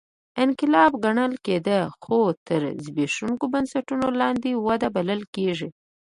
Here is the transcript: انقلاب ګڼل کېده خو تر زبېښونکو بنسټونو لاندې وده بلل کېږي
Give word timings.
انقلاب 0.43 0.91
ګڼل 1.05 1.33
کېده 1.45 1.79
خو 2.01 2.17
تر 2.47 2.61
زبېښونکو 2.83 3.45
بنسټونو 3.53 4.07
لاندې 4.21 4.49
وده 4.65 4.87
بلل 4.95 5.21
کېږي 5.35 5.69